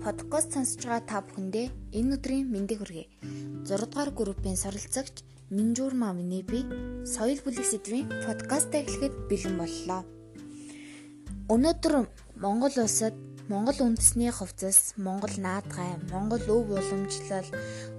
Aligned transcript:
подкаст 0.00 0.56
сонсож 0.56 0.88
байгаа 0.88 1.04
та 1.04 1.20
бүхэндээ 1.20 1.66
энэ 2.00 2.16
өдрийн 2.16 2.48
мэндийг 2.48 2.80
хүргэе. 2.80 3.12
6 3.68 3.92
дугаар 3.92 4.10
группийн 4.16 4.56
суралцагч 4.56 5.20
Минжуур 5.52 5.92
Мамны 5.92 6.40
би 6.48 6.64
соёл 7.04 7.36
бүлэг 7.44 7.66
сэдвийн 7.68 8.08
подкаст 8.24 8.72
эхлэхэд 8.72 9.28
бэлэн 9.28 9.60
боллоо. 9.60 10.00
Өнөөдөр 11.52 11.94
Монгол 12.40 12.72
улсад 12.72 13.12
Монгол 13.52 13.78
үндэсний 13.84 14.32
хувцас, 14.32 14.96
Монгол 14.96 15.36
наадгай, 15.36 16.00
Монгол 16.08 16.40
өв 16.48 16.72
уламжлал, 16.72 17.48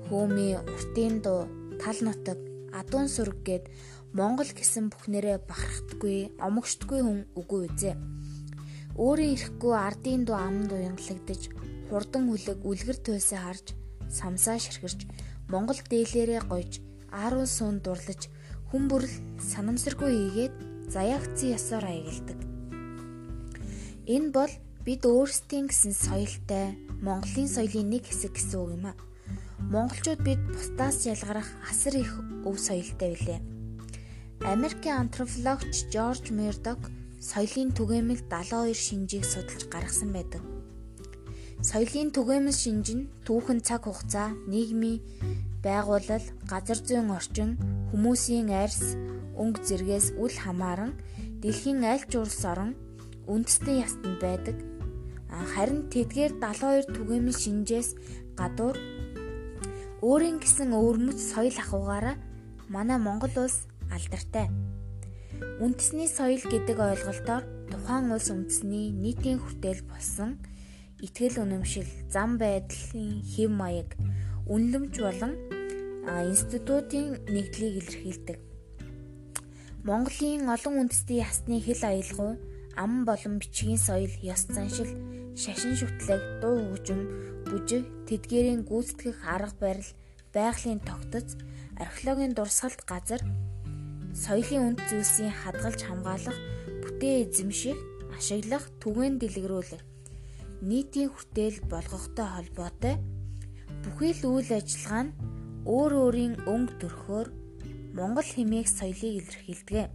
хөөми, 0.10 0.58
уртын 0.66 1.22
дуу, 1.22 1.46
тал 1.78 2.00
нутаг, 2.02 2.42
адуун 2.74 3.06
сүрэг 3.06 3.46
гээд 3.46 3.66
Монгол 4.18 4.50
гэсэн 4.50 4.90
бүхнэрээ 4.90 5.46
бахархдаггүй, 5.46 6.42
омогшдгүй 6.42 7.02
хүн 7.06 7.20
үгүй 7.38 7.70
үзээ. 7.70 7.96
Өөрийн 8.98 9.36
ирэхгүй 9.36 9.74
ардын 9.76 10.26
дуу 10.26 10.38
амд 10.40 10.72
уянгалагдаж, 10.74 11.42
хурдан 11.90 12.24
хүлэг 12.30 12.60
үлгэр 12.66 12.98
туйсаа 13.02 13.54
харж, 13.54 13.78
самсаа 14.10 14.58
ширхэрч, 14.58 15.06
Монгол 15.50 15.82
дээлээрээ 15.90 16.42
гойж, 16.50 16.82
ааруу 17.12 17.46
суун 17.46 17.82
дурлаж, 17.82 18.30
хүн 18.70 18.86
бүрл 18.90 19.10
санамсаргүй 19.42 20.12
ийгээд 20.14 20.56
заяагцсан 20.94 21.54
ёсоор 21.58 21.86
аягалдаг. 21.86 22.40
Энэ 24.10 24.30
бол 24.34 24.54
бид 24.86 25.02
өөрсдийн 25.06 25.70
гэсэн 25.70 25.94
соёлтой 25.94 26.78
Монголын 27.06 27.50
соёлын 27.50 27.90
нэг 27.94 28.10
хэсэг 28.10 28.34
гэсэн 28.34 28.58
үг 28.58 28.70
юм 28.78 28.86
а. 28.90 28.94
Монголчууд 29.74 30.22
бид 30.26 30.42
бусдаас 30.50 31.06
ялгарах 31.06 31.50
асар 31.70 31.94
их 31.98 32.10
өв 32.46 32.58
соёлтой 32.58 33.14
билээ. 33.14 33.42
Америкийн 34.50 34.98
антропологч 35.06 35.94
Жорж 35.94 36.34
Мердок 36.34 36.82
соёлын 37.20 37.76
түгээмэл 37.76 38.24
72 38.32 38.72
шинжийг 38.72 39.24
судалж 39.28 39.68
гаргасан 39.68 40.16
байдаг. 40.16 40.40
Соёлын 41.60 42.16
түгээмэл 42.16 42.56
шинж 42.56 42.88
нь 42.96 43.10
түүхэн 43.28 43.60
цаг 43.60 43.84
хугацаа, 43.84 44.32
нийгмийн 44.48 45.04
байгууллал, 45.60 46.24
газар 46.48 46.80
зүйн 46.80 47.12
орчин, 47.12 47.60
хүмүүсийн 47.92 48.48
арьс, 48.56 48.96
өнгө 49.36 49.60
зэргээс 49.68 50.16
үл 50.16 50.32
хамааран 50.32 50.96
дэлхийн 51.44 51.84
аль 51.84 52.08
ч 52.08 52.16
улс 52.16 52.40
орон 52.48 52.80
үндэстэн 53.28 53.84
ястанд 53.84 54.18
байдаг. 54.24 54.56
Харин 55.28 55.92
тэдгээр 55.92 56.40
72 56.40 56.96
түгээмэл 56.96 57.36
шинжээс 57.36 57.90
гадуур 58.40 58.80
өөрийн 60.00 60.40
гэсэн 60.40 60.72
өвөрмөц 60.72 61.20
соёл 61.36 61.56
ахугаараа 61.60 62.16
манай 62.72 62.96
Монгол 62.96 63.36
улс 63.44 63.68
алдартай. 63.92 64.48
Үндэсний 65.60 66.10
соёл 66.10 66.42
гэдэг 66.42 66.78
ойлголтоор 66.78 67.44
тухайн 67.70 68.12
улс 68.12 68.30
үндэсний 68.34 68.90
нийтийн 68.90 69.40
хүртэл 69.40 69.86
болсон 69.86 70.42
итгэл 71.00 71.44
үнэмшил, 71.44 71.88
зам 72.12 72.36
байдлын 72.42 73.24
хэв 73.24 73.50
маяг, 73.52 73.96
үнлэмж 74.52 74.94
болон 75.00 75.34
институтын 76.28 77.24
нэгдлийг 77.30 77.80
илэрхийлдэг. 77.80 78.38
Монголын 79.88 80.52
олон 80.52 80.76
үндэстний 80.84 81.24
ясны 81.24 81.64
хэл 81.64 81.84
аялгау, 81.88 82.36
ам 82.76 83.06
болон 83.08 83.40
бичгийн 83.40 83.80
соёл, 83.80 84.12
ёс 84.20 84.44
заншил, 84.52 84.92
шашин 85.40 85.76
шүтлэг, 85.80 86.44
дуу 86.44 86.76
хөгжим, 86.76 87.02
бүжиг, 87.48 87.88
тэдгээрийн 88.08 88.68
гүйцэтгэх 88.68 89.24
арга 89.24 89.56
барил, 89.60 89.90
байгалийн 90.36 90.84
тогтоц, 90.84 91.40
археологийн 91.80 92.36
дурсгалт 92.36 92.84
газар, 92.84 93.24
соёлын 94.16 94.76
үнд 94.76 94.80
зүйлсийн 94.90 95.34
хадгалж 95.34 95.82
хамгаалах, 95.86 96.38
бүтээ 96.84 97.30
эзэмших, 97.30 97.78
ашиглах, 98.18 98.66
түгээн 98.82 99.20
дэлгэрүүлэх 99.20 99.84
нийтийн 100.62 101.10
хүртэл 101.10 101.64
болгохтой 101.72 102.28
холбоотой 102.28 102.96
бүхий 103.84 104.12
л 104.12 104.24
үйл 104.28 104.52
ажиллагаа 104.60 105.04
нь 105.08 105.16
өөр 105.64 105.92
өөрийн 106.04 106.36
өнгө 106.44 106.76
төрхөөр 106.84 107.28
Монгол 107.96 108.28
хэмээх 108.28 108.68
соёлыг 108.68 109.14
илэрхийлдэг. 109.24 109.88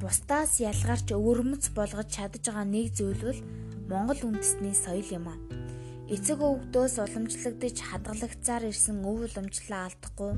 Бусдаас 0.00 0.60
ялгарч 0.60 1.08
өвөрмөц 1.16 1.72
болгож 1.72 2.08
чадж 2.12 2.44
байгаа 2.44 2.66
нэг 2.68 2.92
зүйл 2.92 3.22
бол 3.24 3.40
Монгол 3.88 4.20
үндэстний 4.28 4.76
соёл 4.76 5.08
юм 5.08 5.26
а. 5.32 5.61
Эцэг 6.10 6.42
өвгдөөс 6.42 6.98
уламжлагдж 6.98 7.78
хадгалагцаар 7.78 8.66
ирсэн 8.66 9.06
өв 9.06 9.30
уламжлалаа 9.30 9.86
алдахгүй 9.86 10.32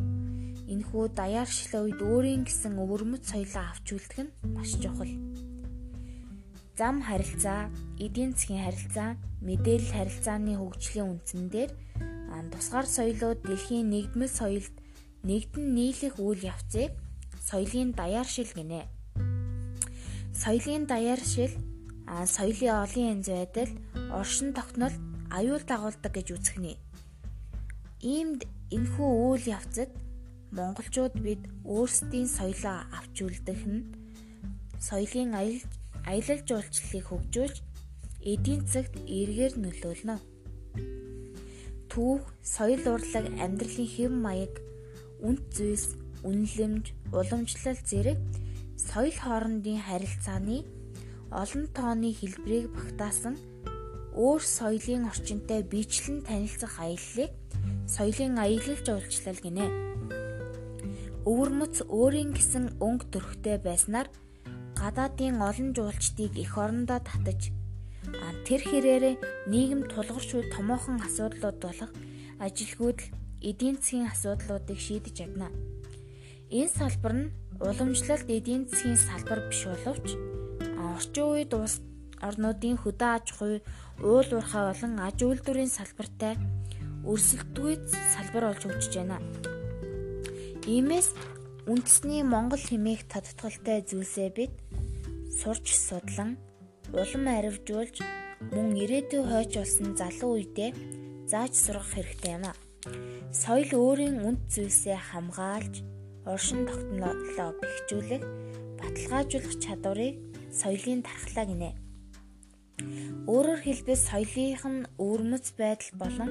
энэхүү 0.68 1.04
даяаршлаа 1.16 1.88
үед 1.88 2.00
өөрийн 2.04 2.44
гэсэн 2.44 2.76
өвөрмөц 2.76 3.24
соёлоо 3.32 3.64
авч 3.72 3.86
үлдэх 3.96 4.18
нь 4.28 4.34
маш 4.52 4.76
чухал 4.76 5.12
зам 6.76 7.02
харилцаа, 7.02 7.70
эдийн 8.02 8.34
засгийн 8.34 8.66
харилцаа, 8.66 9.10
мэдээлэл 9.46 9.94
харилцааны 9.94 10.58
хөгжлийн 10.58 11.06
үндсэн 11.06 11.46
дээр 11.54 11.70
тусгаар 12.50 12.86
соёлууд 12.90 13.46
дэлхийн 13.46 13.86
нэгдмэл 13.94 14.32
соёлд 14.40 14.74
нэгдэн 15.22 15.66
нийлэх 15.70 16.18
үйл 16.18 16.42
явцыг 16.42 16.90
соёлын 17.38 17.94
даяаршил 17.94 18.50
гинэ. 18.58 18.90
Соёлын 20.34 20.84
даяаршил 20.90 21.54
соёлын 22.26 22.74
олон 22.82 23.04
янз 23.14 23.28
байдал, 23.30 23.70
оршин 24.10 24.50
тогтнол 24.50 24.94
аюул 25.30 25.62
дагуулдаг 25.64 26.12
гэж 26.12 26.28
үзэх 26.36 26.56
нэ. 26.60 26.72
Иймд 28.00 28.44
энэхүү 28.74 29.10
үйл 29.28 29.44
явцад 29.56 29.90
монголчууд 30.52 31.14
бид 31.24 31.42
өөрсдийн 31.64 32.28
соёлоо 32.28 32.78
авч 32.98 33.16
үлдэх 33.26 33.62
нь 33.64 33.88
соёлын 34.78 35.32
аялал 36.04 36.40
жуулчлалыг 36.48 37.04
хөгжүүлж 37.08 37.56
эдийн 38.32 38.60
засагт 38.64 38.94
эргээр 39.04 39.54
нөлөөлнө. 39.60 40.16
Түүх, 41.90 42.22
соёл 42.42 42.84
урлаг, 42.92 43.26
амьдралын 43.44 43.90
хэв 43.94 44.10
маяг, 44.10 44.54
үнд 45.22 45.42
зүйлс, 45.54 45.94
үнэлэмж, 46.26 46.84
уламжлал 47.14 47.80
зэрэг 47.88 48.18
соёл 48.74 49.14
хоорондын 49.22 49.78
харилцааны 49.86 50.58
олон 51.30 51.64
тооны 51.76 52.10
хэлбэрийг 52.12 52.66
багтаасан 52.74 53.34
өөр 54.14 54.42
соёлын 54.42 55.10
орчинтой 55.10 55.62
бичлэн 55.66 56.22
танилцах 56.22 56.78
аяллыг 56.78 57.32
соёлын 57.90 58.38
аялал 58.38 58.78
жуулчлал 58.86 59.40
гинэ. 59.42 59.66
Өвөрмөц 61.26 61.76
өөрийн 61.88 62.30
гэсэн 62.36 62.78
өнгө 62.78 63.06
төрхтэй 63.12 63.58
байснаар 63.58 64.08
гадаадын 64.78 65.42
олон 65.42 65.70
жуулчдыг 65.76 66.32
эх 66.38 66.52
орондоо 66.54 67.00
татаж 67.02 67.50
тэр 68.46 68.60
хэрээр 68.60 69.04
нийгэм 69.48 69.88
тулгарч 69.88 70.28
буй 70.36 70.44
томоохон 70.52 71.00
асуудлууд 71.00 71.58
болох 71.64 71.90
ажилгүйдэл 72.46 73.08
эдийн 73.40 73.76
засгийн 73.80 74.12
асуудлуудыг 74.12 74.78
шийдэж 74.78 75.14
чадна. 75.18 75.48
Энэ 76.52 76.70
салбар 76.76 77.14
нь 77.16 77.32
уламжлалт 77.60 78.28
эдийн 78.28 78.68
засгийн 78.68 79.00
салбар 79.00 79.40
биш 79.48 79.64
боловч 79.64 80.08
орчин 80.92 81.24
үед 81.32 81.52
улс 81.56 81.80
орнуудын 82.22 82.76
хөдөө 82.78 83.10
аж 83.16 83.26
ахуй, 83.32 83.62
уул 84.02 84.28
уурхай 84.30 84.62
болон 84.70 84.92
аж 85.00 85.18
үйлдвэрийн 85.24 85.72
салбартай 85.72 86.34
өрсөлдөггүй 87.04 87.74
салбар 88.14 88.44
болж 88.48 88.62
хөгжиж 88.64 88.94
байна. 88.98 89.18
Иймээс 90.64 91.12
үндэсний 91.68 92.22
Монгол 92.24 92.60
хэмээх 92.60 93.08
тодтголтой 93.12 93.84
зүйлсээ 93.84 94.30
бид 94.36 94.52
сурч 95.40 95.66
судлан 95.76 96.36
улам 96.92 97.24
аривжуулж 97.28 98.00
мөн 98.54 98.68
ирээдүйн 98.82 99.28
хойч 99.28 99.52
болсон 99.60 99.88
залуу 99.96 100.40
үедээ 100.40 100.70
зааж 101.30 101.52
сургах 101.56 101.90
хэрэгтэй 101.92 102.32
юм 102.36 102.44
а. 102.48 102.52
Соёл 103.32 103.70
өөрийн 103.72 104.16
үнд 104.26 104.40
зүйлсээ 104.52 104.98
хамгаалж, 105.10 105.74
оршин 106.28 106.68
тогтнолоо 106.68 107.50
бэхжүүлэх, 107.60 108.22
баталгаажуулах 108.78 109.54
чадварыг 109.64 110.14
соёлын 110.60 111.00
дархлаа 111.02 111.44
гинэ. 111.48 111.83
Өөрөөр 113.30 113.60
хэлбэл 113.62 114.00
соёлынх 114.08 114.64
нь 114.66 114.88
өвөрмөц 115.04 115.46
байдал 115.60 115.92
болон 116.02 116.30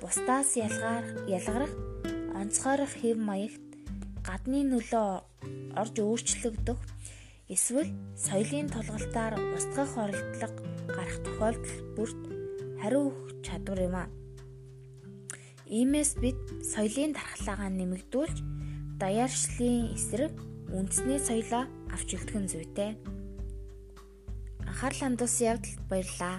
бусдаас 0.00 0.50
ялгарах, 0.58 1.74
онцгойрох 2.40 2.92
хэв 3.00 3.16
маягт 3.18 3.62
гадны 4.26 4.60
нөлөө 4.66 5.08
орж 5.80 5.94
өөрчлөгдөх 6.02 6.80
Эсвэл 7.48 7.88
соёлын 8.12 8.68
тулгалтаар 8.68 9.40
устгах 9.56 9.96
оролдлого 9.96 10.52
гарах 10.92 11.18
тохиолдол 11.24 11.80
бүрт 11.96 12.20
хариу 12.80 13.08
өгөх 13.08 13.40
чадвар 13.40 13.80
юм 13.88 13.96
а. 13.96 14.04
Иймээс 15.64 16.20
бид 16.20 16.36
соёлын 16.60 17.16
дархлаагаа 17.16 17.72
нэмэгдүүлж 17.72 18.36
даяаршлын 19.00 19.96
эсрэг 19.96 20.34
үндэсний 20.76 21.20
соёлоо 21.24 21.64
авч 21.88 22.08
үлдэх 22.20 22.36
нь 22.36 22.50
зүйтэй. 22.52 23.00
Анхаарал 24.78 25.00
хандуулсан 25.10 25.46
явдалд 25.52 25.80
баярлалаа. 25.90 26.38